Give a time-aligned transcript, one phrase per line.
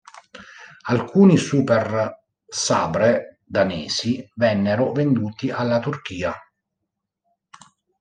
[0.93, 2.15] Alcuni Super
[2.47, 6.33] Sabre danesi vennero venduti alla Turchia.